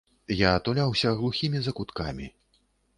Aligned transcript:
Я 0.39 0.53
туляўся 0.69 1.13
глухімі 1.21 1.63
закуткамі. 1.69 2.25